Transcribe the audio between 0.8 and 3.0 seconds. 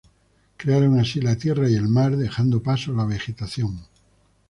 así la tierra y el mar, dejando paso a